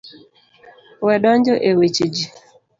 We 1.05 1.15
donjo 1.23 1.53
e 1.69 1.71
weche 1.79 2.05
ji. 2.13 2.25